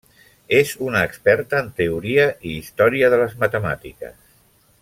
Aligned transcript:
És 0.59 0.71
una 0.85 1.01
experta 1.09 1.59
en 1.65 1.69
teoria 1.81 2.25
i 2.53 2.57
història 2.63 3.13
de 3.15 3.23
les 3.25 3.39
matemàtiques. 3.45 4.21